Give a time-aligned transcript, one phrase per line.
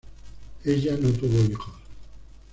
[0.65, 1.75] Ella no tuvo hijos.